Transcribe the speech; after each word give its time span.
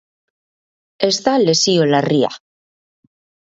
Ez 1.09 1.19
da 1.27 1.35
lesio 1.43 1.87
larria. 1.93 2.35